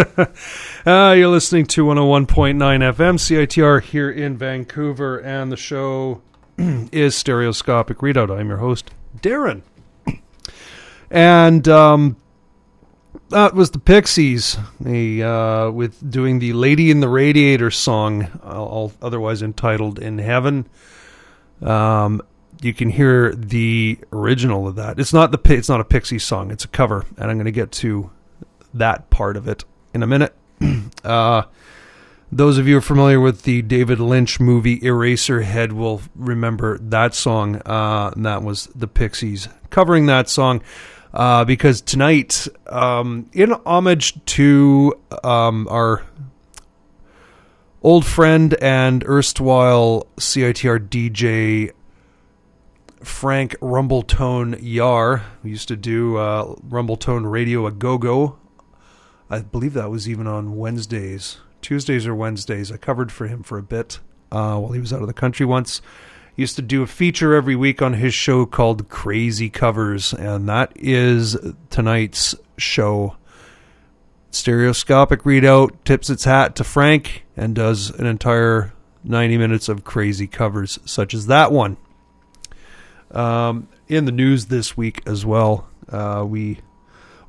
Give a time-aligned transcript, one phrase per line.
[0.00, 6.22] uh, you're listening to 101.9 FM CITR here in Vancouver, and the show
[6.58, 8.36] is Stereoscopic Readout.
[8.36, 9.62] I'm your host, Darren.
[11.12, 12.16] And um,
[13.30, 18.88] that was the Pixies, the, uh, with doing the "Lady in the Radiator" song, uh,
[19.02, 20.68] otherwise entitled "In Heaven."
[21.62, 22.22] Um,
[22.62, 25.00] you can hear the original of that.
[25.00, 27.50] It's not the it's not a Pixies song; it's a cover, and I'm going to
[27.50, 28.12] get to
[28.72, 29.64] that part of it
[29.94, 30.34] in a minute.
[31.04, 31.42] uh,
[32.32, 37.60] those of you are familiar with the David Lynch movie Eraserhead will remember that song.
[37.66, 40.62] Uh, and that was the Pixies covering that song
[41.12, 46.04] uh, because tonight, um, in homage to um, our
[47.82, 51.72] old friend and erstwhile CITR DJ
[53.02, 58.38] Frank Rumbletone Yar, who used to do uh, Rumbletone Radio a Go Go.
[59.30, 62.72] I believe that was even on Wednesdays, Tuesdays or Wednesdays.
[62.72, 64.00] I covered for him for a bit
[64.32, 65.80] uh, while he was out of the country once
[66.40, 70.72] used to do a feature every week on his show called Crazy Covers, and that
[70.74, 71.36] is
[71.68, 73.16] tonight's show.
[74.30, 78.72] Stereoscopic readout tips its hat to Frank and does an entire
[79.04, 81.76] 90 minutes of crazy covers, such as that one.
[83.10, 86.60] Um, in the news this week as well, uh, we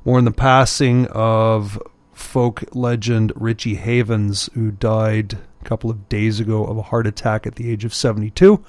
[0.04, 1.80] mourn the passing of
[2.12, 7.46] folk legend Richie Havens, who died a couple of days ago of a heart attack
[7.46, 8.64] at the age of 72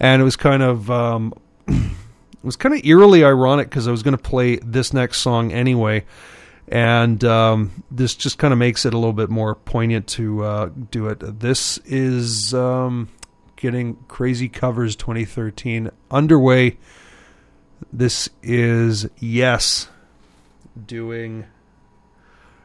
[0.00, 1.32] and it was kind of um,
[1.66, 5.52] it was kind of eerily ironic because I was going to play this next song
[5.52, 6.04] anyway,
[6.68, 10.70] and um, this just kind of makes it a little bit more poignant to uh,
[10.90, 11.40] do it.
[11.40, 13.08] This is um,
[13.56, 16.78] getting crazy covers 2013 underway.
[17.92, 19.88] This is yes
[20.86, 21.46] doing.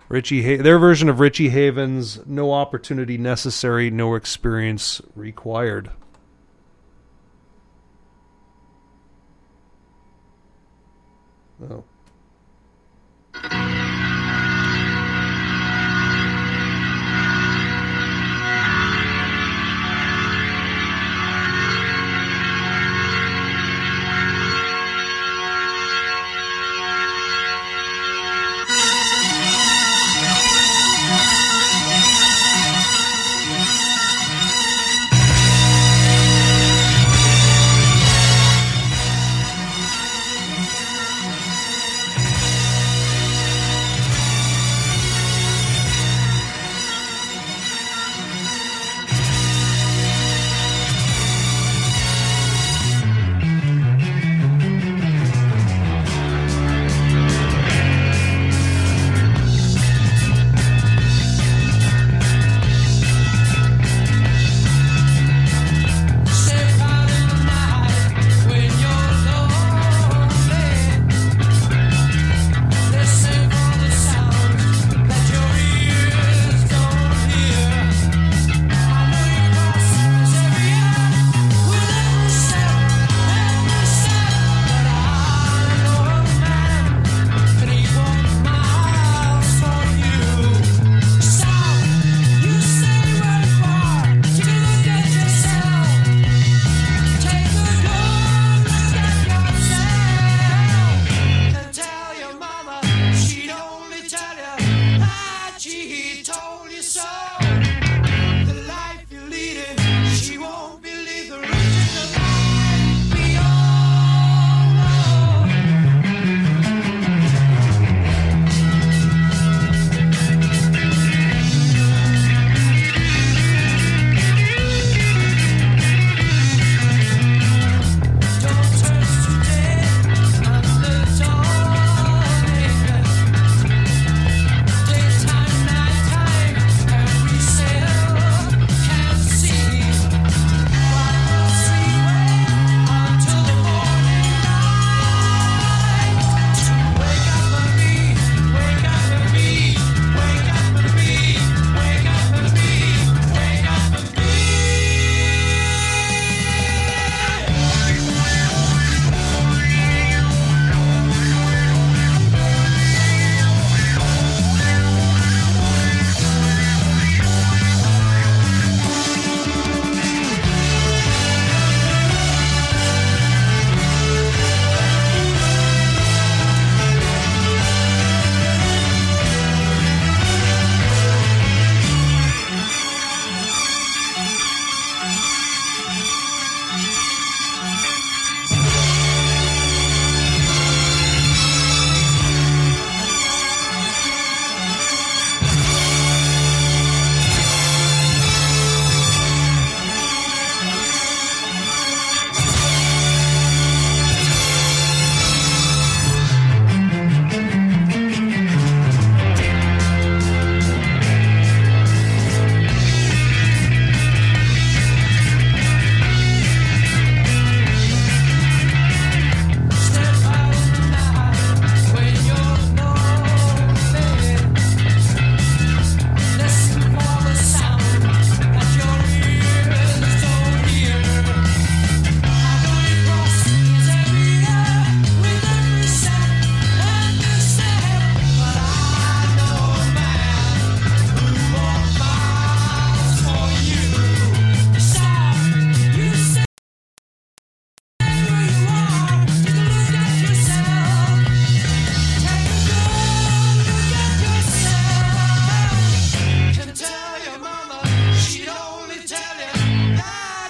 [0.08, 5.92] Richie, ha- their version of Richie Havens, no opportunity necessary, no experience required.
[11.62, 11.84] Oh.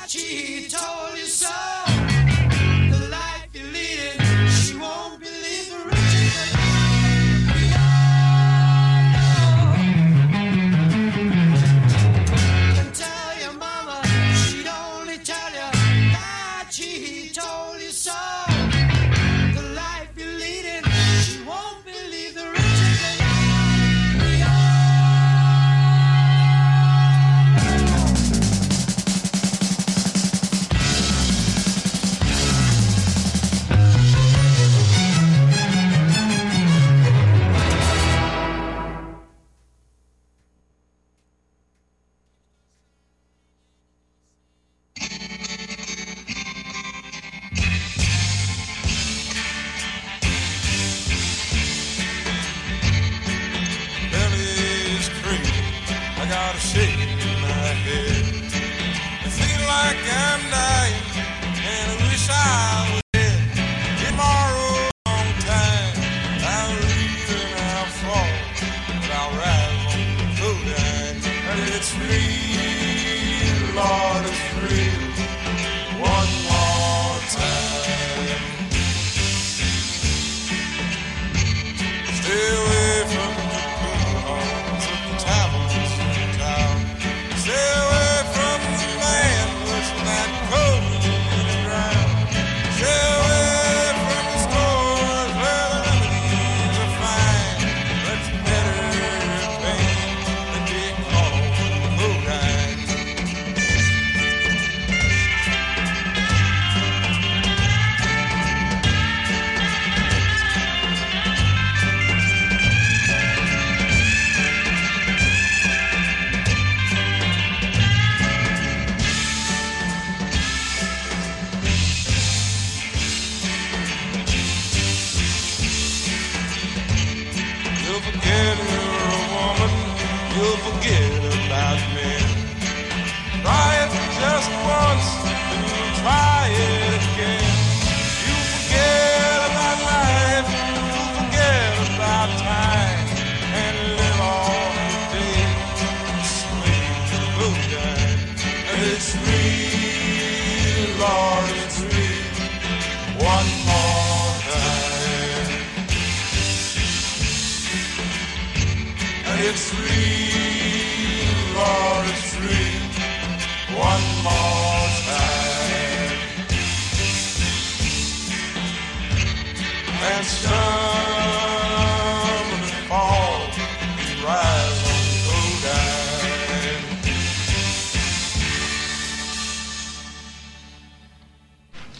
[0.10, 1.09] cheetah.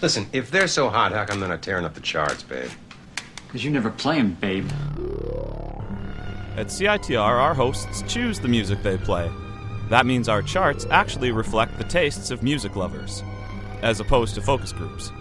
[0.02, 2.70] Listen, if they're so hot, how come they're not tearing up the charts, babe?
[3.48, 4.70] Because you never play 'em, babe.
[6.58, 9.32] At CITR, our hosts choose the music they play.
[9.90, 13.24] That means our charts actually reflect the tastes of music lovers,
[13.82, 15.14] as opposed to focus groups.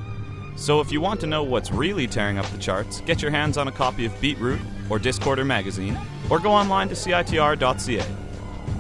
[0.59, 3.57] So if you want to know what's really tearing up the charts, get your hands
[3.57, 4.61] on a copy of BeatRoute
[4.91, 5.97] or Discorder magazine,
[6.29, 8.05] or go online to CITR.ca.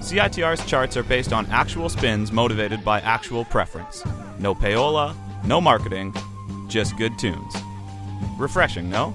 [0.01, 4.05] CITR's charts are based on actual spins motivated by actual preference.
[4.41, 6.15] No payola, no marketing,
[6.67, 7.55] just good tunes.
[8.39, 9.15] Refreshing, no?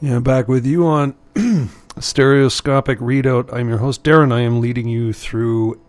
[0.00, 1.14] Yeah, back with you on
[1.98, 3.50] Stereoscopic Readout.
[3.50, 4.30] I'm your host, Darren.
[4.30, 5.80] I am leading you through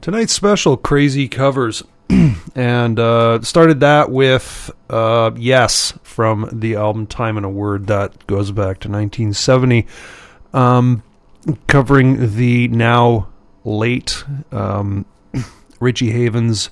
[0.00, 1.82] tonight's special, Crazy Covers.
[2.54, 7.88] and uh, started that with uh, Yes from the album Time and a Word.
[7.88, 9.86] That goes back to 1970.
[10.54, 11.02] Um,
[11.66, 13.28] covering the now
[13.64, 15.04] late um,
[15.80, 16.70] Richie Havens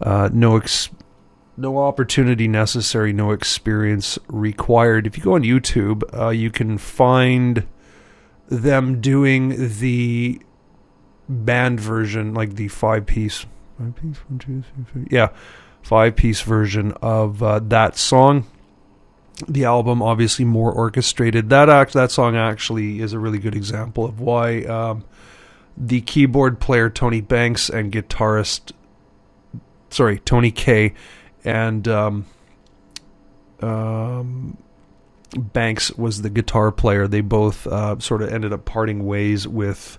[0.00, 0.88] uh, No Ex-
[1.56, 5.06] no opportunity necessary, no experience required.
[5.06, 7.66] If you go on YouTube, uh, you can find
[8.48, 10.40] them doing the
[11.28, 13.46] band version, like the five piece
[13.78, 15.04] five piece one two three four.
[15.10, 15.28] Yeah,
[15.82, 18.46] five piece version of uh, that song.
[19.48, 21.50] The album obviously more orchestrated.
[21.50, 25.04] That act that song actually is a really good example of why um,
[25.76, 28.72] the keyboard player Tony Banks and guitarist,
[29.90, 30.94] sorry Tony Kaye,
[31.46, 32.26] and um,
[33.60, 34.58] um,
[35.36, 37.06] Banks was the guitar player.
[37.08, 39.98] They both uh, sort of ended up parting ways with.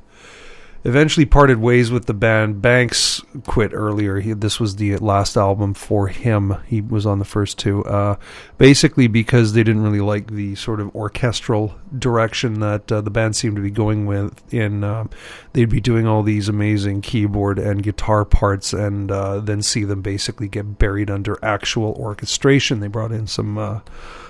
[0.88, 2.62] Eventually parted ways with the band.
[2.62, 4.22] Banks quit earlier.
[4.22, 6.56] He, this was the last album for him.
[6.66, 8.16] He was on the first two, uh,
[8.58, 13.36] basically because they didn't really like the sort of orchestral direction that uh, the band
[13.36, 14.42] seemed to be going with.
[14.54, 15.10] In um,
[15.52, 20.02] they'd be doing all these amazing keyboard and guitar parts, and uh, then see them
[20.02, 22.80] basically get buried under actual orchestration.
[22.80, 23.82] They brought in some uh,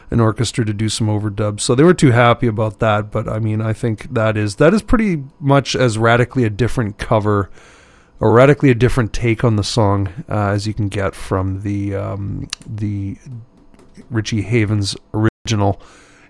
[0.10, 1.62] an orchestra to do some overdubs.
[1.62, 3.12] So they were too happy about that.
[3.12, 6.98] But I mean, I think that is that is pretty much as radically a different
[6.98, 7.50] cover,
[8.20, 11.96] or radically a different take on the song uh, as you can get from the
[11.96, 13.18] um, the
[14.10, 15.82] Richie Havens original.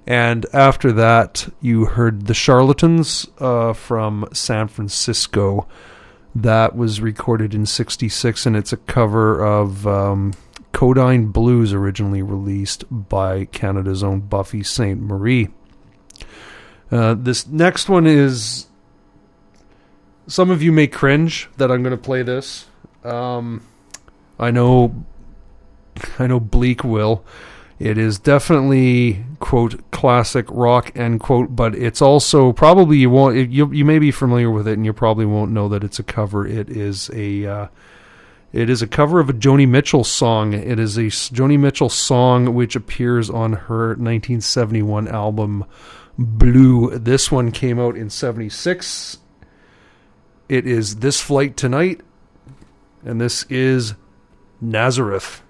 [0.08, 5.68] And after that, you heard the Charlatans uh, from San Francisco.
[6.34, 9.86] That was recorded in '66, and it's a cover of.
[9.86, 10.34] Um,
[10.74, 15.50] Codine Blues, originally released by Canada's own Buffy Sainte-Marie.
[16.92, 18.68] Uh, this next one is.
[20.28, 22.66] Some of you may cringe that I'm going to play this.
[23.04, 23.66] Um,
[24.38, 25.06] I know.
[26.20, 27.24] I know Bleak will.
[27.80, 33.72] It is definitely quote classic rock end quote, but it's also probably you won't you
[33.72, 36.48] you may be familiar with it and you probably won't know that it's a cover.
[36.48, 37.68] It is a uh,
[38.54, 40.54] it is a cover of a Joni Mitchell song.
[40.54, 45.66] It is a Joni Mitchell song which appears on her 1971 album
[46.18, 46.98] Blue.
[46.98, 49.20] This one came out in 76.
[50.50, 52.01] It is This Flight Tonight,
[53.04, 53.96] and this is
[54.62, 55.44] Nazareth.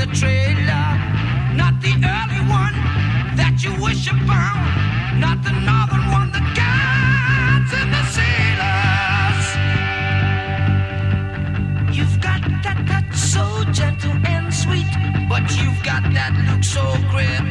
[0.00, 0.88] The trailer.
[1.60, 2.76] Not the early one
[3.36, 4.56] that you wish upon,
[5.20, 9.46] not the northern one that guides in the sailors.
[11.96, 14.90] You've got that touch so gentle and sweet,
[15.28, 17.49] but you've got that look so critical.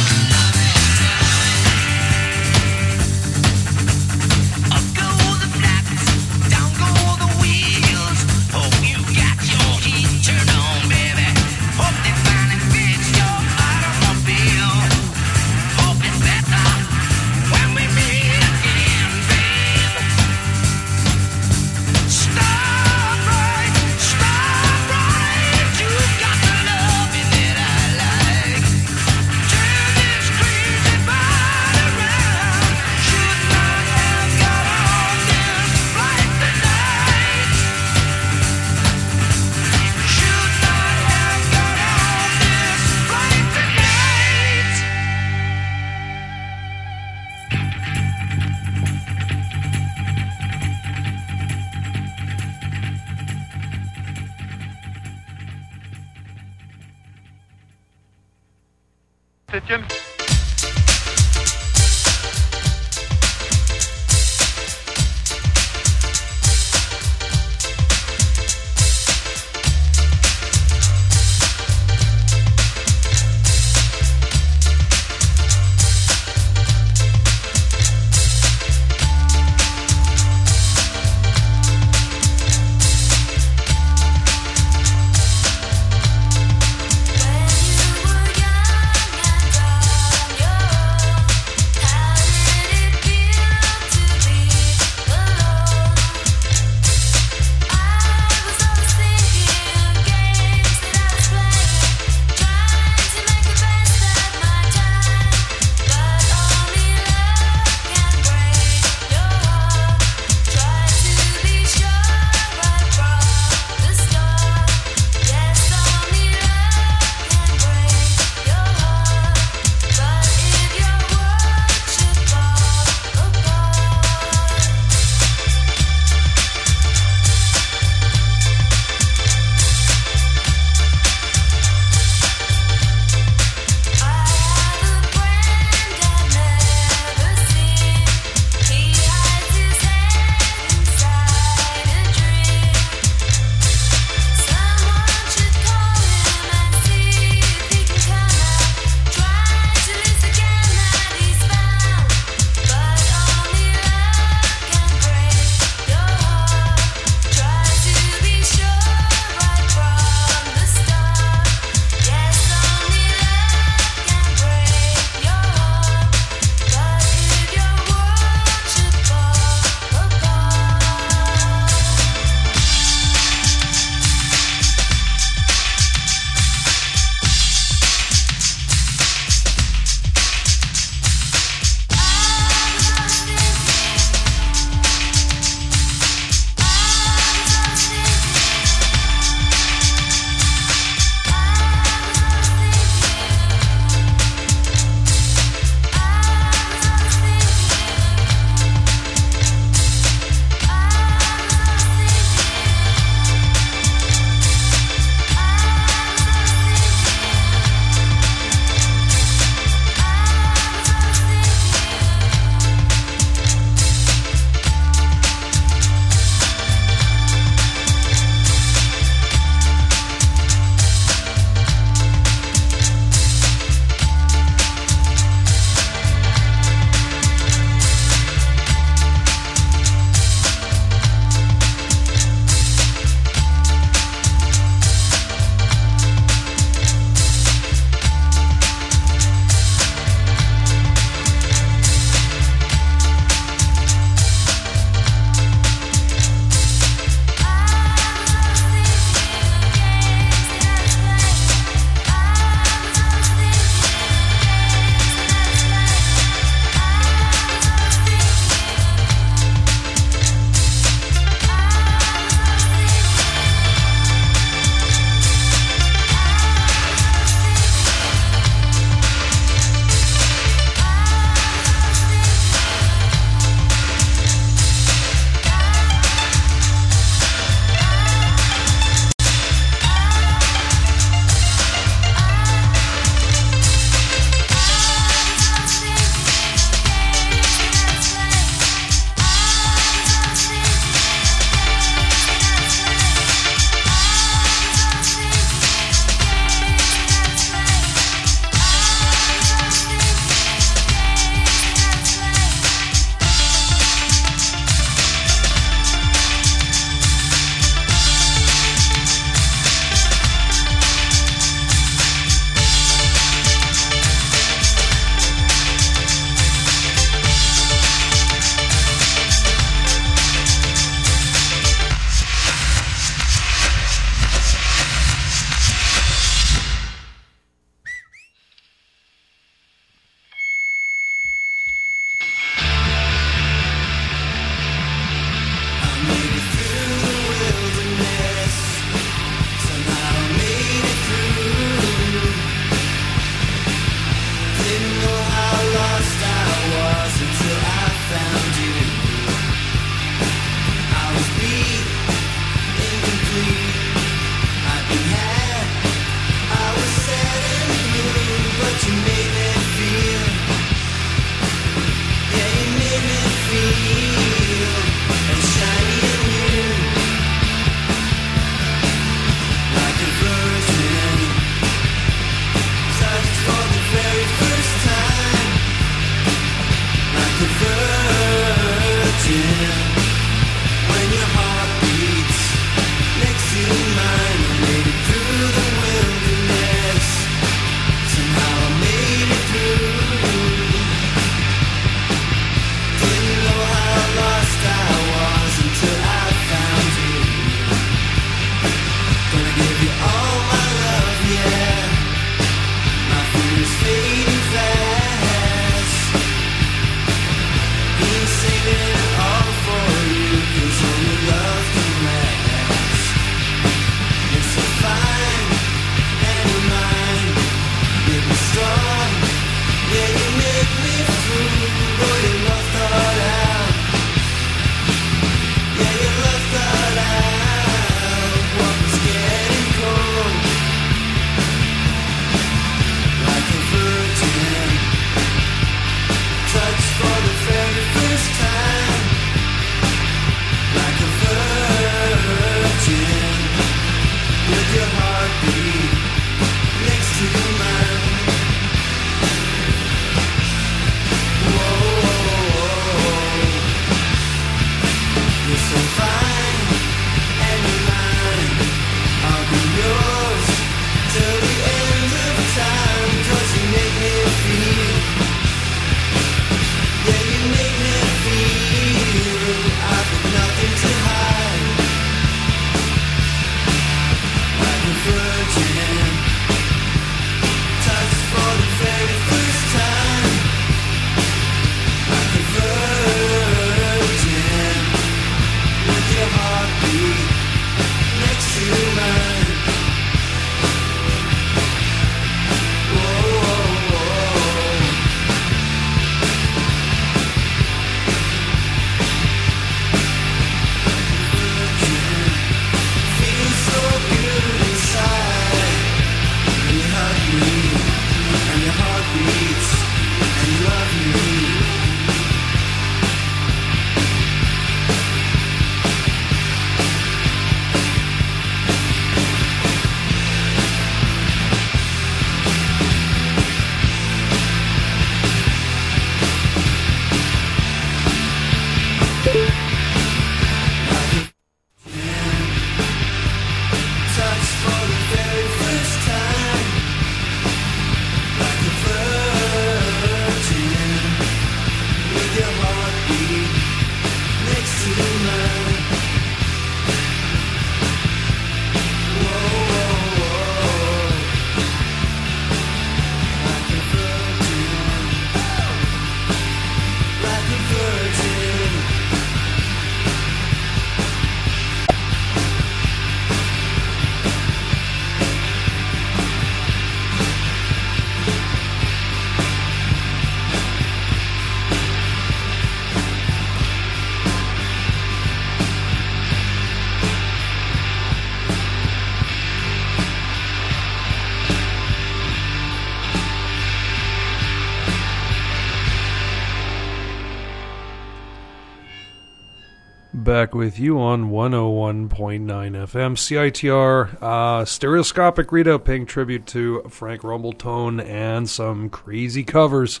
[590.12, 594.20] Back with you on 101.9 FM CITR.
[594.20, 600.00] Uh, stereoscopic readout paying tribute to Frank Rumbletone and some crazy covers.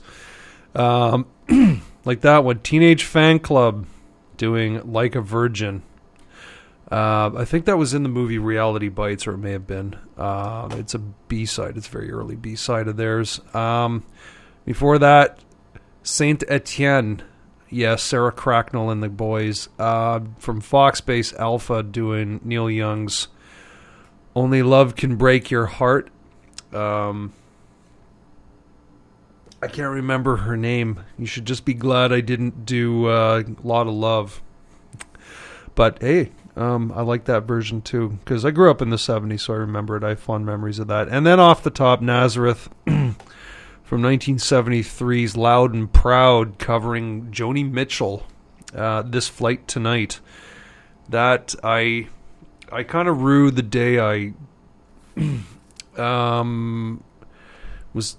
[0.74, 1.26] Um,
[2.04, 2.58] like that one.
[2.58, 3.84] Teenage Fanclub
[4.36, 5.84] doing Like a Virgin.
[6.90, 9.94] Uh, I think that was in the movie Reality Bites, or it may have been.
[10.18, 11.76] Uh, it's a B side.
[11.76, 13.40] It's very early B side of theirs.
[13.54, 14.04] Um,
[14.64, 15.38] before that,
[16.02, 17.22] Saint Etienne
[17.70, 23.28] yes, Sarah Cracknell and the boys uh, from Foxbase Alpha doing Neil Young's
[24.34, 26.10] "Only Love Can Break Your Heart."
[26.72, 27.32] Um,
[29.62, 31.00] I can't remember her name.
[31.18, 34.42] You should just be glad I didn't do uh, "A Lot of Love."
[35.74, 39.40] But hey, um, I like that version too because I grew up in the '70s,
[39.40, 40.04] so I remember it.
[40.04, 41.08] I have fond memories of that.
[41.08, 42.68] And then off the top, Nazareth.
[43.90, 48.24] from 1973's Loud and Proud covering Joni Mitchell,
[48.72, 50.20] uh, This Flight Tonight.
[51.08, 52.06] That I
[52.70, 54.34] I kind of rue the day I
[56.00, 57.02] um,
[57.92, 58.16] was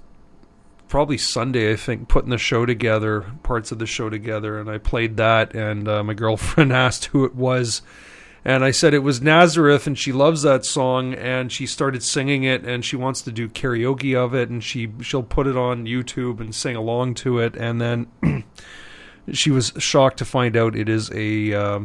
[0.89, 4.77] probably Sunday, I think, putting the show together, parts of the show together, and I
[4.77, 7.81] played that, and uh, my girlfriend asked who it was
[8.43, 12.43] and I said it was Nazareth, and she loves that song, and she started singing
[12.43, 15.85] it, and she wants to do karaoke of it, and she she'll put it on
[15.85, 18.07] YouTube and sing along to it, and then
[19.31, 21.79] she was shocked to find out it is a uh,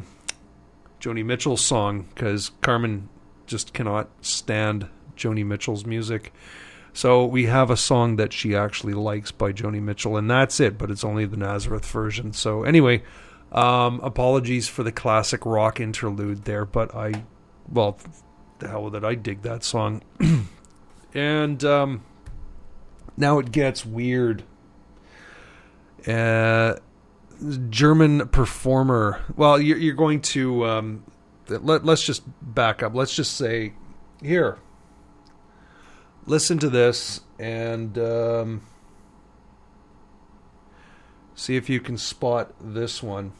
[1.00, 3.08] Joni Mitchell song because Carmen
[3.46, 6.32] just cannot stand Joni Mitchell's music.
[6.92, 10.78] So we have a song that she actually likes by Joni Mitchell, and that's it.
[10.78, 12.32] But it's only the Nazareth version.
[12.32, 13.02] So anyway,
[13.56, 17.24] um, apologies for the classic rock interlude there, but I,
[17.70, 17.98] well,
[18.58, 19.04] the hell with it.
[19.04, 20.02] I dig that song.
[21.14, 22.04] and um,
[23.16, 24.44] now it gets weird.
[26.06, 26.76] Uh,
[27.68, 29.20] German performer.
[29.36, 30.66] Well, you're, you're going to.
[30.66, 31.04] Um,
[31.48, 32.94] let, let's just back up.
[32.94, 33.72] Let's just say,
[34.22, 34.58] here,
[36.26, 37.98] listen to this and.
[37.98, 38.62] Um,
[41.38, 43.32] See if you can spot this one.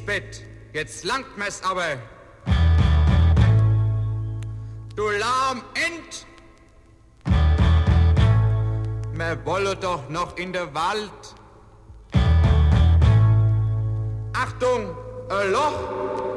[0.00, 1.98] Lisbeth jetzt langt mir's aber.
[4.96, 6.26] Du lahm End!
[9.12, 11.34] Wir wollen doch noch in der Wald.
[14.32, 14.96] Achtung,
[15.28, 16.29] ein Loch!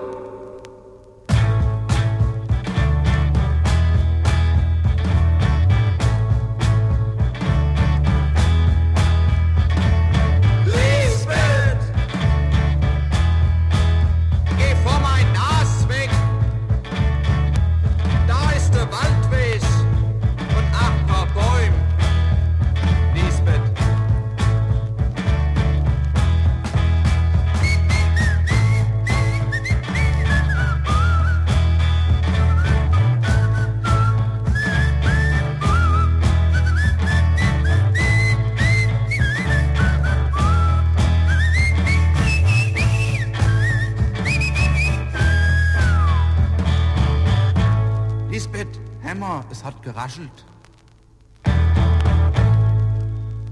[49.83, 50.45] Geraschelt.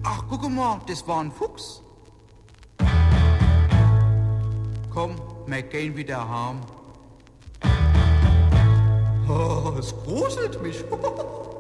[0.04, 1.82] Ach, guck mal, das war ein Fuchs.
[4.94, 5.16] Komm,
[5.46, 6.62] wir gehen wieder heim.
[9.30, 10.84] Oh, es gruselt mich.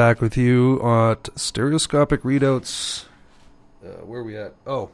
[0.00, 3.04] back with you at Stereoscopic Redoubts.
[3.84, 4.54] Uh, where are we at?
[4.66, 4.88] Oh.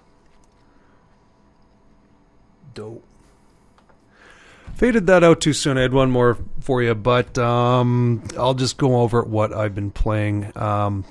[2.74, 3.04] Dope.
[4.74, 5.78] Faded that out too soon.
[5.78, 9.92] I had one more for you, but um, I'll just go over what I've been
[9.92, 10.50] playing.
[10.56, 11.04] Um,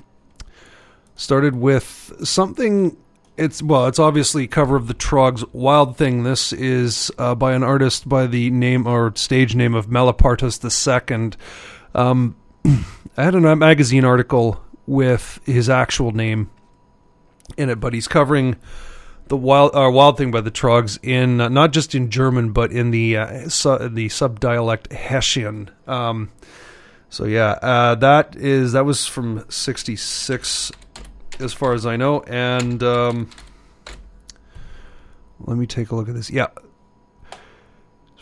[1.14, 2.98] started with something.
[3.38, 6.22] It's well, it's obviously cover of the Troggs Wild Thing.
[6.22, 11.32] This is uh, by an artist by the name or stage name of Melipartus II.
[11.94, 12.36] Um,
[13.16, 16.50] I had a magazine article with his actual name
[17.56, 18.56] in it, but he's covering
[19.28, 22.70] the wild uh, wild thing by the Troggs in uh, not just in German but
[22.70, 25.70] in the uh, su- the subdialect Hessian.
[25.86, 26.30] Um,
[27.08, 30.72] so yeah, uh, that is that was from '66,
[31.38, 33.30] as far as I know, and um,
[35.40, 36.30] let me take a look at this.
[36.30, 36.48] Yeah.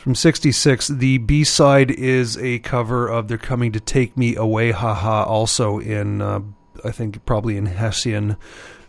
[0.04, 4.70] From 66, the B side is a cover of They're Coming to Take Me Away,
[4.70, 6.40] haha, also in, uh,
[6.84, 8.36] I think, probably in Hessian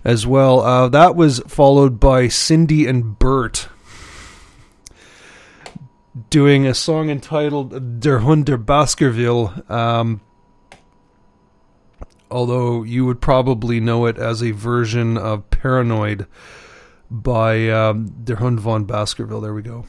[0.04, 0.60] as well.
[0.60, 3.70] Uh, that was followed by Cindy and Bert
[6.30, 9.54] doing a song entitled Der Hund der Baskerville.
[9.72, 10.20] Um,
[12.30, 16.28] although you would probably know it as a version of Paranoid
[17.10, 19.40] by um, Der Hund von Baskerville.
[19.40, 19.86] There we go.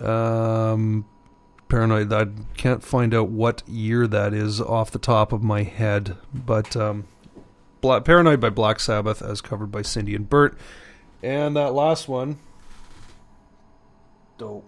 [0.00, 1.04] Um,
[1.68, 2.12] paranoid.
[2.12, 2.26] I
[2.56, 7.04] can't find out what year that is off the top of my head, but um,
[7.80, 10.58] Black, Paranoid by Black Sabbath, as covered by Cindy and Bert,
[11.22, 12.38] and that last one,
[14.36, 14.64] dope.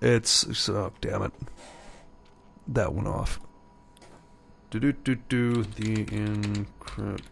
[0.00, 1.32] It's oh damn it,
[2.68, 3.40] that one off.
[4.70, 7.22] Do do do do the encrypt.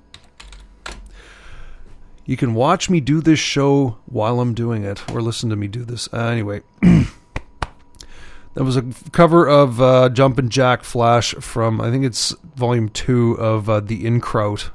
[2.26, 5.68] You can watch me do this show while I'm doing it, or listen to me
[5.68, 6.08] do this.
[6.12, 7.06] Uh, anyway, that
[8.56, 13.68] was a cover of uh, Jumpin' Jack Flash from I think it's volume two of
[13.68, 14.70] uh, the Inkraut.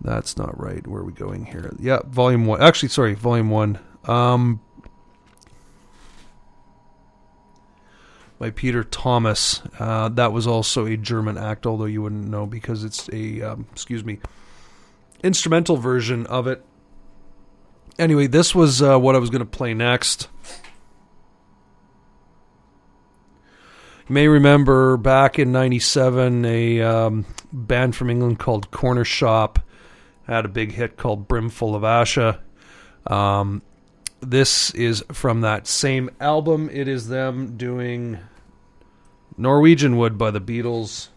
[0.00, 0.84] That's not right.
[0.86, 1.72] Where are we going here?
[1.78, 2.60] Yeah, volume one.
[2.60, 3.78] Actually, sorry, volume one.
[4.04, 4.60] Um,
[8.38, 9.62] by Peter Thomas.
[9.78, 13.66] Uh, that was also a German act, although you wouldn't know because it's a um,
[13.72, 14.18] excuse me
[15.26, 16.64] instrumental version of it.
[17.98, 20.28] Anyway, this was uh, what I was going to play next.
[24.08, 29.56] You may remember back in '97, a um, band from England called Cornershop
[30.26, 32.40] had a big hit called "Brimful of Asha."
[33.06, 33.62] Um,
[34.20, 36.68] this is from that same album.
[36.72, 38.18] It is them doing
[39.36, 41.08] Norwegian Wood by the Beatles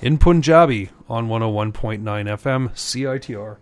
[0.00, 3.56] in Punjabi on 101.9 FM CITR.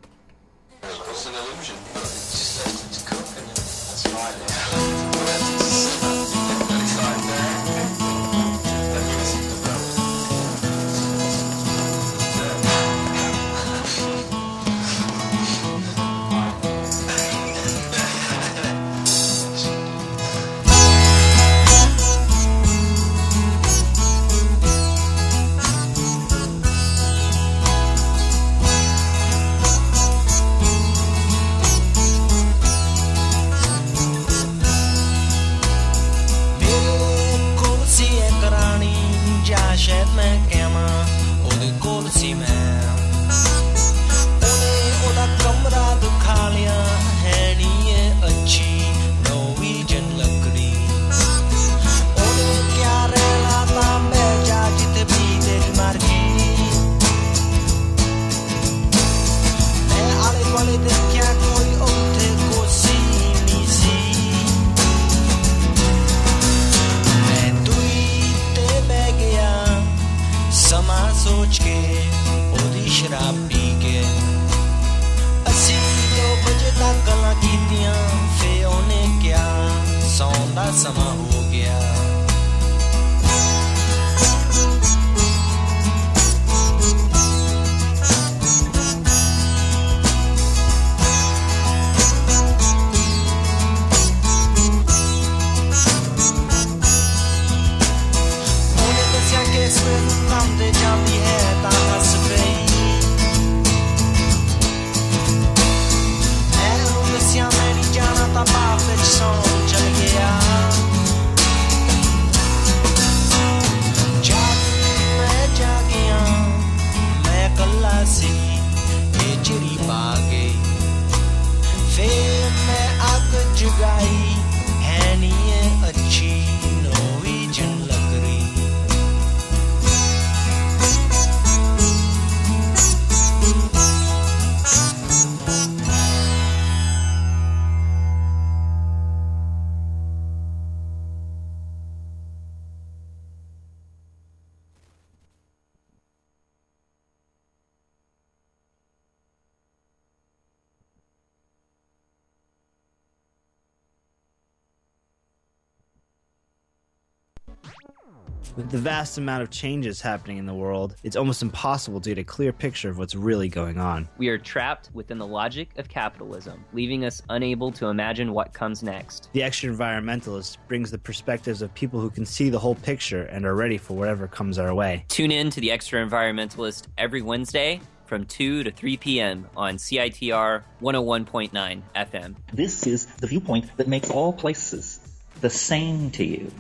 [158.83, 162.53] Vast amount of changes happening in the world, it's almost impossible to get a clear
[162.53, 164.09] picture of what's really going on.
[164.19, 168.83] We are trapped within the logic of capitalism, leaving us unable to imagine what comes
[168.83, 169.31] next.
[169.35, 173.47] The extra environmentalist brings the perspectives of people who can see the whole picture and
[173.47, 175.05] are ready for whatever comes our way.
[175.09, 179.49] Tune in to the Extra Environmentalist every Wednesday from 2 to 3 p.m.
[179.57, 182.35] on CITR 101.9 FM.
[182.53, 184.99] This is the viewpoint that makes all places
[185.41, 186.51] the same to you.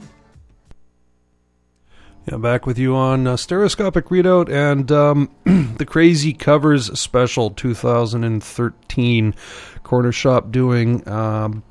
[2.30, 9.34] Yeah, back with you on uh, Stereoscopic Redoubt and um, the Crazy Covers Special 2013
[9.82, 11.64] Cornershop doing um,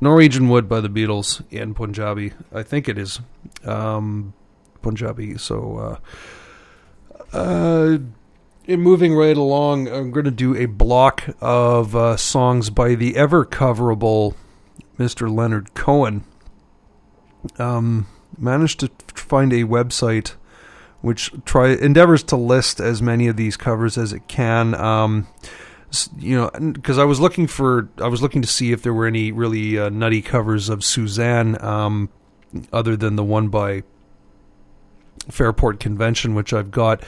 [0.00, 2.32] Norwegian Wood by the Beatles in Punjabi.
[2.50, 3.20] I think it is
[3.66, 4.32] um,
[4.80, 5.36] Punjabi.
[5.36, 6.00] So,
[7.34, 7.98] uh, uh,
[8.66, 13.44] moving right along, I'm going to do a block of uh, songs by the ever
[13.44, 14.34] coverable
[14.98, 15.30] Mr.
[15.30, 16.24] Leonard Cohen.
[17.58, 18.06] Um,
[18.40, 20.34] managed to find a website
[21.00, 24.74] which try endeavors to list as many of these covers as it can.
[24.74, 25.26] Um,
[26.18, 29.06] you know, because I was looking for, I was looking to see if there were
[29.06, 32.10] any really uh, nutty covers of Suzanne, um,
[32.72, 33.82] other than the one by
[35.30, 37.02] Fairport Convention, which I've got.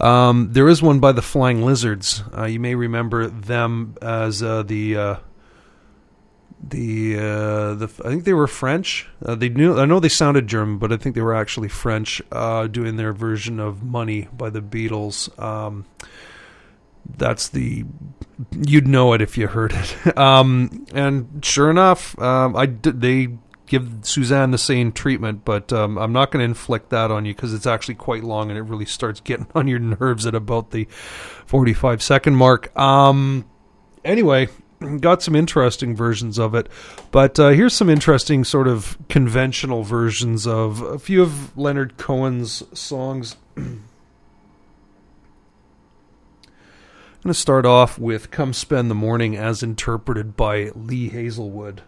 [0.00, 2.22] Um, there is one by the Flying Lizards.
[2.36, 5.16] Uh, you may remember them as uh, the uh,
[6.62, 9.08] the uh, the I think they were French.
[9.24, 12.22] Uh, they knew I know they sounded German, but I think they were actually French,
[12.32, 15.36] uh, doing their version of "Money" by the Beatles.
[15.40, 15.84] Um,
[17.16, 17.84] that's the
[18.52, 19.96] you'd know it if you heard it.
[20.16, 23.28] Um, and sure enough, um, I did, they
[23.66, 27.34] give Suzanne the same treatment, but um, I'm not going to inflict that on you
[27.34, 30.70] because it's actually quite long and it really starts getting on your nerves at about
[30.70, 30.84] the
[31.46, 32.76] 45 second mark.
[32.78, 33.44] Um,
[34.04, 34.48] anyway,
[35.00, 36.68] got some interesting versions of it,
[37.10, 42.62] but uh, here's some interesting sort of conventional versions of a few of Leonard Cohen's
[42.78, 43.36] songs.
[43.56, 43.82] I'm
[47.22, 51.82] going to start off with Come Spend the Morning as interpreted by Lee Hazlewood.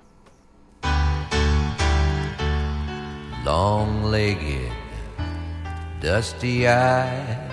[3.48, 4.70] long legged,
[6.00, 7.50] dusty eyed,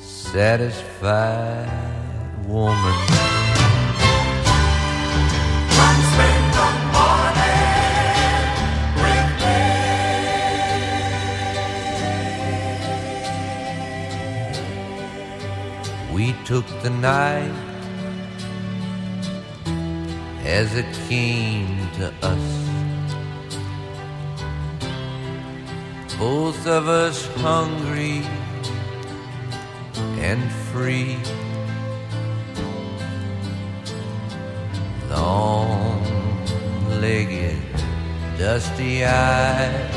[0.00, 1.68] satisfied
[2.46, 3.41] woman.
[16.12, 17.54] We took the night
[20.44, 22.62] as it came to us.
[26.22, 28.22] both of us hungry
[30.28, 30.40] and
[30.70, 31.18] free.
[35.10, 36.00] Long
[37.00, 37.58] legged,
[38.38, 39.90] dusty eyed,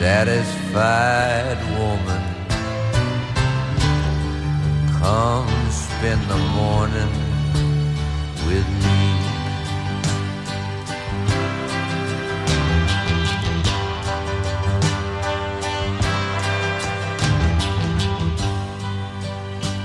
[0.00, 2.39] satisfied woman.
[5.00, 7.12] Come spend the morning
[8.46, 9.00] with me.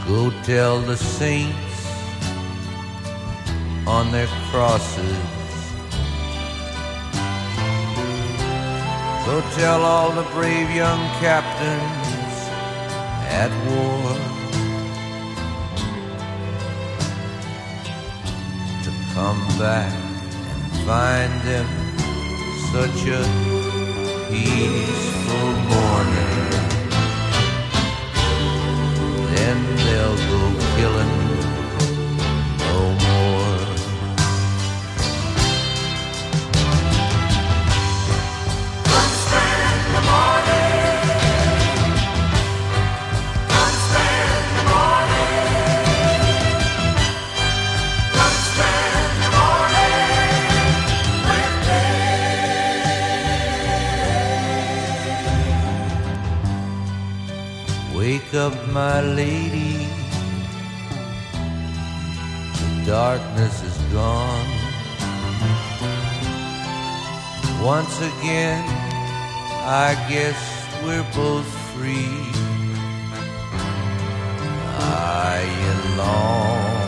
[0.05, 1.55] Go tell the saints
[3.87, 5.15] on their crosses.
[9.25, 12.35] Go tell all the brave young captains
[13.29, 14.34] at war
[19.15, 21.65] come back and find them
[22.73, 23.23] such a
[24.29, 26.51] peaceful morning.
[29.33, 30.41] Then they'll go
[30.75, 31.24] killing
[58.35, 59.87] up, my lady.
[62.59, 64.47] The darkness is gone.
[67.63, 68.63] Once again,
[69.63, 70.37] I guess
[70.83, 72.31] we're both free.
[74.77, 76.87] I, you long-legged,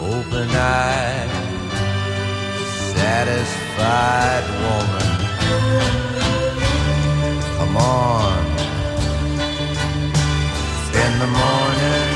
[0.00, 1.30] open-eyed,
[2.94, 5.08] satisfied woman.
[7.58, 8.47] Come on,
[10.98, 12.07] spend the morning,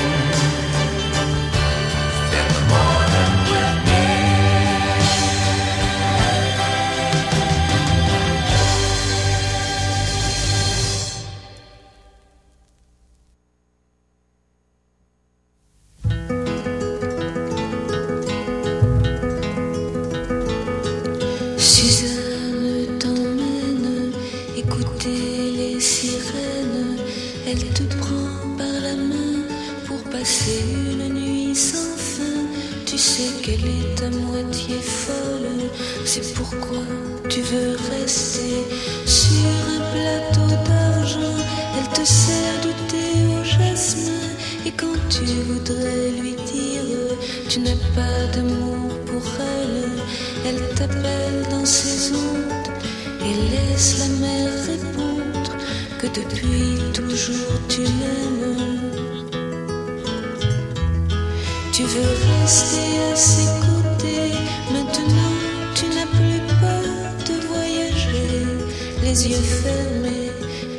[69.12, 70.32] les yeux fermés,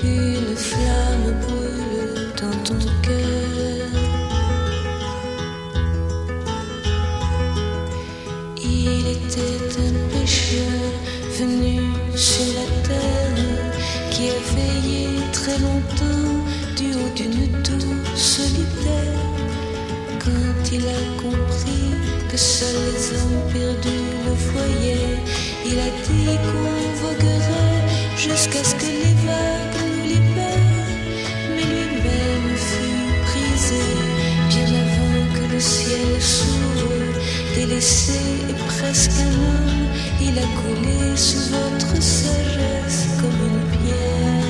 [0.04, 3.90] une flamme brûle dans ton cœur.
[8.58, 10.82] Il était un pécheur
[11.40, 11.82] venu
[12.16, 13.72] sur la terre
[14.10, 16.34] qui a veillé très longtemps
[16.76, 19.22] du haut d'une tour solitaire.
[20.26, 21.92] Quand il a compris
[22.32, 25.20] que seuls les hommes perdus le voyaient,
[25.68, 27.33] il a dit qu'on voguerait
[28.30, 30.96] jusqu'à ce que les vagues nous libèrent.
[31.56, 33.86] Mais lui-même fut brisé
[34.50, 37.20] bien avant que le ciel s'ouvre.
[37.56, 38.20] Délaissé
[38.50, 39.88] et presque un homme,
[40.22, 44.44] il a coulé sous votre sagesse comme une pierre.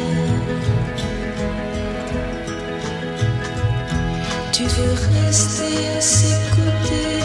[4.52, 7.23] Tu veux rester à ses côtés,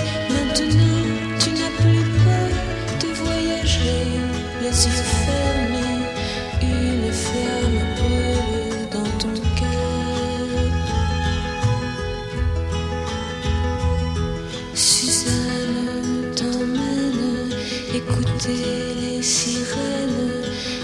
[18.52, 20.42] les sirènes.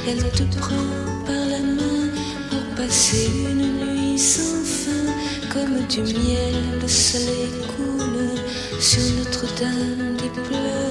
[0.09, 0.89] Elle te prend
[1.27, 2.09] par la main
[2.51, 5.13] pour passer une nuit sans fin.
[5.53, 10.84] Comme du miel, le soleil coule sur Notre-Dame des pleurs.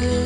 [0.00, 0.25] Dans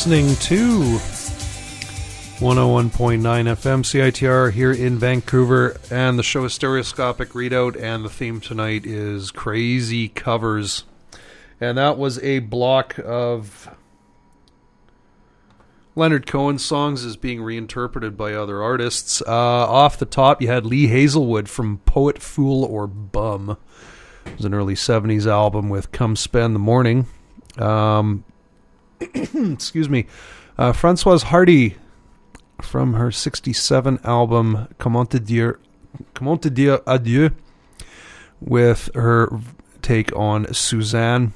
[0.00, 0.96] listening to
[2.38, 8.40] 101.9 FM CITR here in Vancouver, and the show is Stereoscopic Redoubt, and the theme
[8.40, 10.84] tonight is Crazy Covers.
[11.60, 13.68] And that was a block of
[15.94, 19.20] Leonard Cohen songs is being reinterpreted by other artists.
[19.20, 23.58] Uh, off the top, you had Lee Hazlewood from Poet, Fool, or Bum.
[24.24, 27.04] It was an early 70s album with Come Spend the Morning.
[27.58, 28.24] Um,
[29.54, 30.06] excuse me.
[30.58, 31.76] Uh, Francoise Hardy
[32.60, 35.58] from her 67 album Comment te dire,
[36.14, 37.30] Comment te dire adieu
[38.40, 39.30] with her
[39.82, 41.32] take on Suzanne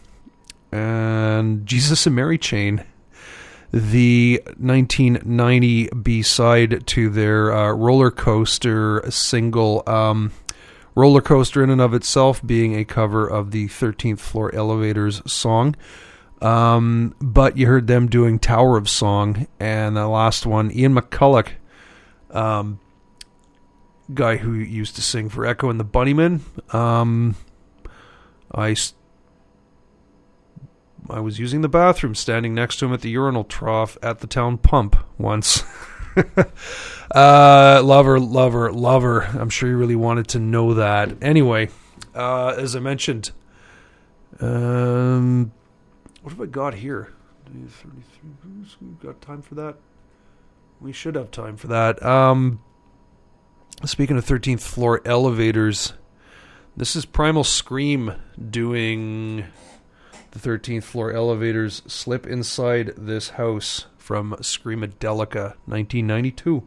[0.70, 2.84] and Jesus and Mary Chain
[3.74, 9.82] the 1990 B side to their uh, roller coaster single.
[9.88, 10.30] Um,
[10.94, 15.74] roller coaster, in and of itself, being a cover of the 13th Floor Elevators song.
[16.44, 21.48] Um, but you heard them doing Tower of Song, and the last one, Ian McCulloch,
[22.30, 22.80] um,
[24.12, 26.42] guy who used to sing for Echo and the Bunnymen.
[26.74, 27.36] Um,
[28.54, 28.76] I
[31.08, 34.26] I was using the bathroom, standing next to him at the urinal trough at the
[34.26, 35.62] town pump once.
[37.14, 39.22] uh, lover, lover, lover.
[39.22, 41.22] I'm sure you really wanted to know that.
[41.22, 41.70] Anyway,
[42.14, 43.30] uh, as I mentioned,
[44.40, 45.52] um,
[46.24, 47.12] what have I got here?
[47.52, 49.76] We've got time for that?
[50.80, 52.02] We should have time for that.
[52.02, 52.60] Um,
[53.84, 55.92] speaking of 13th floor elevators,
[56.74, 58.14] this is Primal Scream
[58.50, 59.44] doing
[60.30, 66.66] the 13th floor elevators slip inside this house from Screamadelica 1992.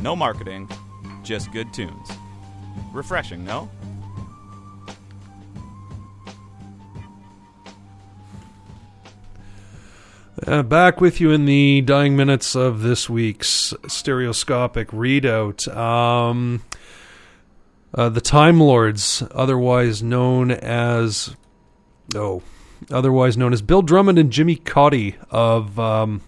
[0.00, 0.68] no marketing,
[1.22, 2.08] just good tunes.
[2.92, 3.68] Refreshing, no?
[10.46, 15.66] Uh, back with you in the dying minutes of this week's stereoscopic redoubt.
[15.68, 16.62] Um,
[17.92, 21.34] uh, the Time Lords, otherwise known as
[22.14, 22.42] oh,
[22.90, 26.22] otherwise known as Bill Drummond and Jimmy Cauty of um,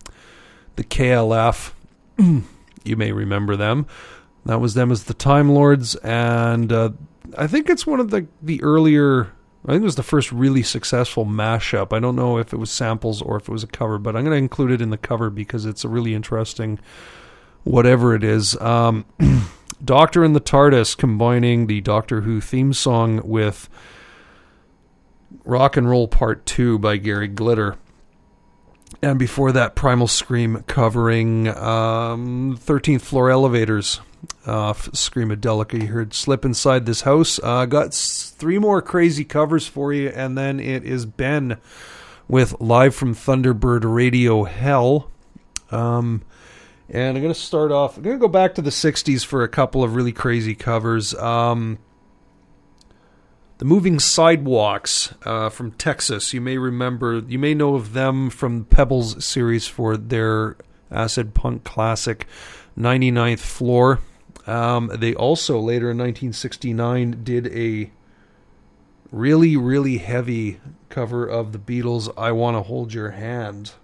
[0.77, 1.73] the KLF.
[2.91, 3.87] you may remember them.
[4.45, 6.91] That was them as the Time Lords, and uh,
[7.37, 9.33] I think it's one of the the earlier.
[9.67, 11.93] I think it was the first really successful mashup.
[11.93, 14.25] I don't know if it was samples or if it was a cover, but I'm
[14.25, 16.79] going to include it in the cover because it's a really interesting,
[17.65, 18.59] whatever it is.
[18.59, 19.05] Um,
[19.85, 23.69] Doctor and the TARDIS combining the Doctor Who theme song with
[25.45, 27.77] Rock and Roll Part 2 by Gary Glitter.
[29.03, 34.01] And before that, Primal Scream covering um, 13th Floor Elevators.
[34.45, 35.81] Uh, Screamadelica.
[35.81, 37.41] You heard Slip Inside This House.
[37.43, 41.59] Uh, got three more crazy covers for you, and then it is Ben
[42.29, 45.11] with Live from Thunderbird Radio Hell.
[45.71, 46.23] Um,
[46.89, 49.43] and I'm going to start off, I'm going to go back to the 60s for
[49.43, 51.15] a couple of really crazy covers.
[51.15, 51.79] Um,
[53.61, 56.33] the Moving Sidewalks uh, from Texas.
[56.33, 60.57] You may remember, you may know of them from Pebbles series for their
[60.91, 62.27] acid punk classic
[62.79, 64.01] 99th Floor.
[64.47, 67.91] Um, they also, later in 1969, did a
[69.13, 70.59] really, really heavy
[70.89, 73.75] cover of the Beatles' I Want to Hold Your Hand.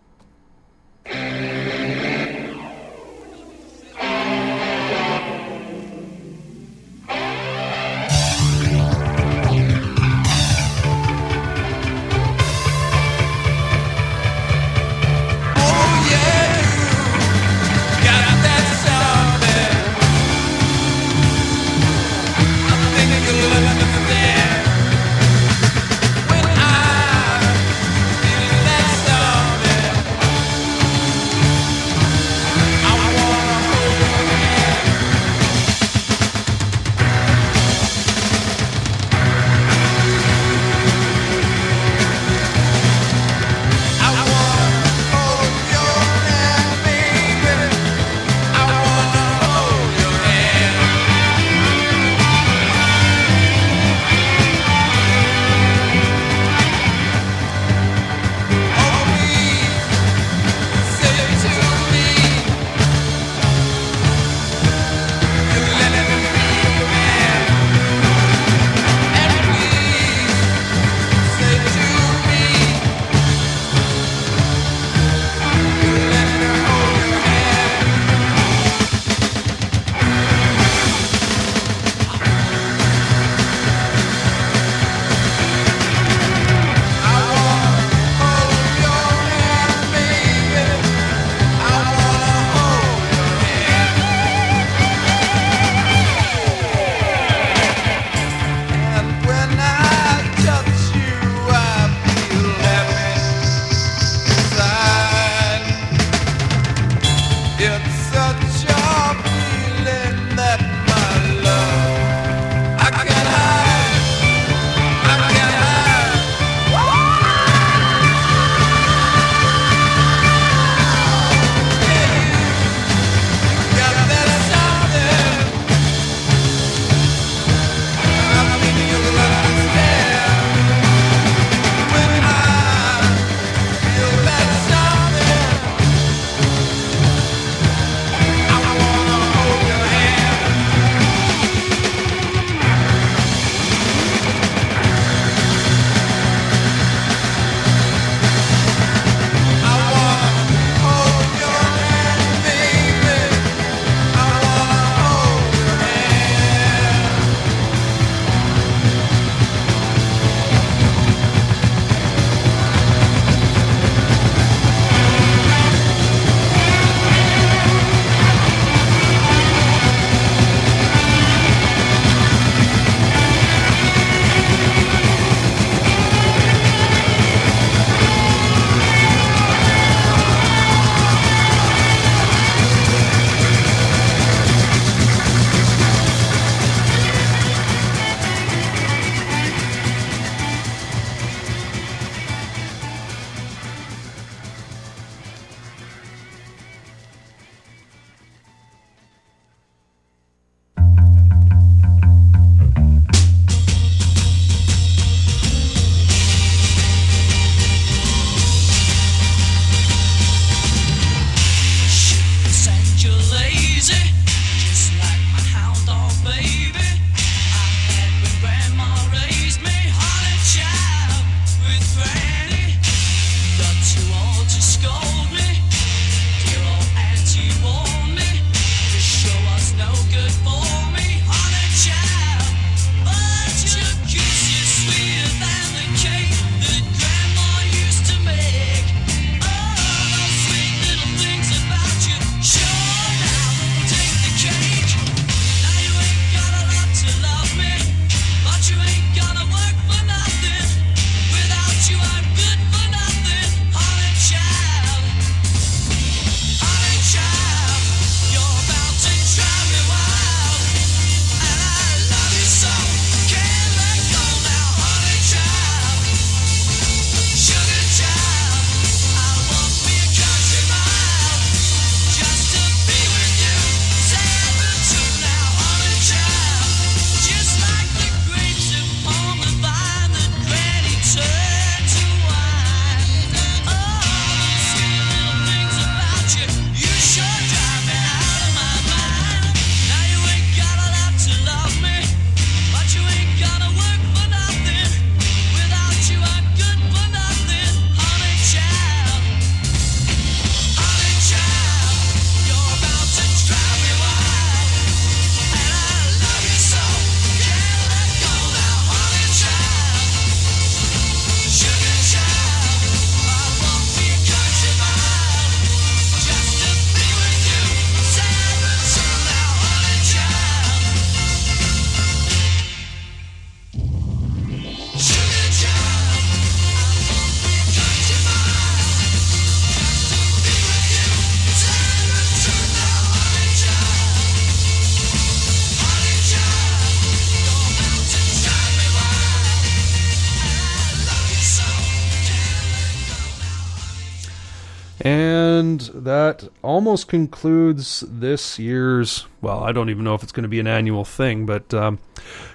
[346.38, 349.26] That almost concludes this year's.
[349.40, 351.98] Well, I don't even know if it's going to be an annual thing, but um,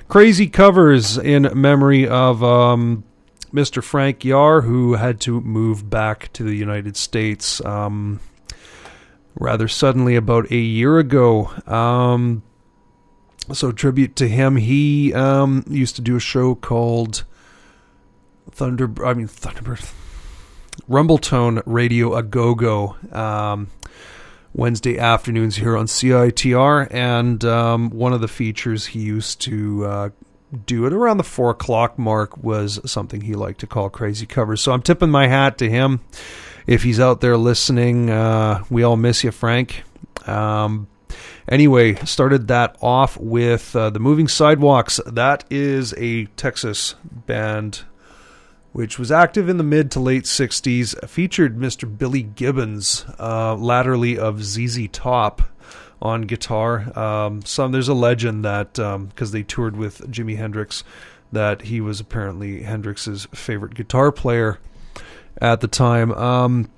[0.07, 3.03] crazy covers in memory of um,
[3.53, 3.83] Mr.
[3.83, 8.19] Frank Yar, who had to move back to the United States um,
[9.35, 11.51] rather suddenly about a year ago.
[11.67, 12.43] Um,
[13.51, 14.55] so, tribute to him.
[14.55, 17.25] He um, used to do a show called
[18.51, 18.89] Thunder.
[19.05, 19.93] I mean, Thunderbird.
[20.89, 22.95] Rumbletone Radio a Go Go.
[23.11, 23.67] Um,
[24.53, 30.09] Wednesday afternoons here on CITR, and um, one of the features he used to uh,
[30.65, 34.61] do at around the four o'clock mark was something he liked to call crazy covers.
[34.61, 36.01] So I'm tipping my hat to him.
[36.67, 39.83] If he's out there listening, uh, we all miss you, Frank.
[40.27, 40.87] Um,
[41.47, 44.99] anyway, started that off with uh, the Moving Sidewalks.
[45.05, 47.83] That is a Texas band
[48.71, 51.97] which was active in the mid to late 60s, featured Mr.
[51.97, 55.41] Billy Gibbons, uh, latterly of ZZ Top,
[56.01, 56.97] on guitar.
[56.97, 60.83] Um, some there's a legend that because um, they toured with Jimi Hendrix,
[61.31, 64.59] that he was apparently Hendrix's favorite guitar player
[65.39, 66.11] at the time.
[66.13, 66.69] Um,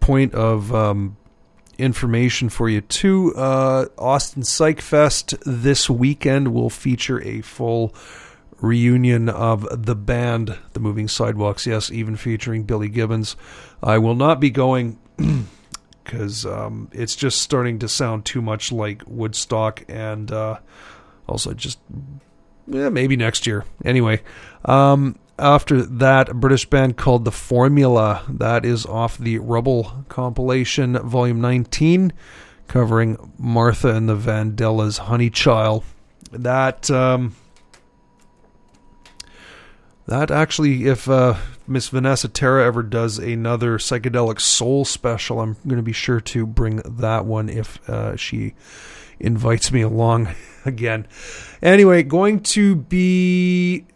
[0.00, 1.16] point of um,
[1.78, 7.94] information for you too: uh, Austin Psych Fest this weekend will feature a full
[8.60, 11.66] reunion of the band, the Moving Sidewalks.
[11.66, 13.36] Yes, even featuring Billy Gibbons.
[13.82, 14.98] I will not be going
[16.04, 20.58] because um, it's just starting to sound too much like Woodstock, and uh,
[21.26, 21.78] also just
[22.66, 23.64] yeah, maybe next year.
[23.84, 24.22] Anyway,
[24.64, 28.24] um, after that, a British band called The Formula.
[28.28, 32.12] That is off the Rubble compilation, Volume 19,
[32.68, 35.84] covering Martha and the Vandellas' Honey Child.
[36.32, 36.90] That.
[36.90, 37.36] Um,
[40.06, 41.34] that actually, if uh,
[41.66, 46.46] Miss Vanessa Terra ever does another psychedelic soul special, I'm going to be sure to
[46.46, 48.54] bring that one if uh, she
[49.18, 50.28] invites me along
[50.64, 51.08] again.
[51.60, 53.86] Anyway, going to be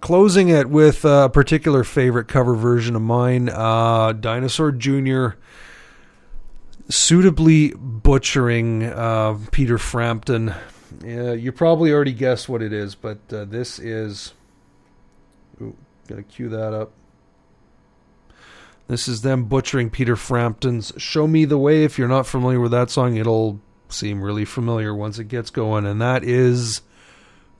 [0.00, 5.30] closing it with a particular favorite cover version of mine, uh, Dinosaur Jr.
[6.88, 10.54] Suitably butchering uh, Peter Frampton.
[11.04, 14.32] you probably already guessed what it is, but uh, this is
[16.08, 16.92] gotta cue that up.
[18.88, 21.84] This is them butchering Peter Frampton's Show Me the Way.
[21.84, 23.60] If you're not familiar with that song, it'll
[23.90, 25.84] seem really familiar once it gets going.
[25.84, 26.80] And that is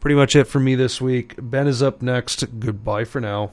[0.00, 1.34] pretty much it for me this week.
[1.38, 2.58] Ben is up next.
[2.58, 3.52] Goodbye for now.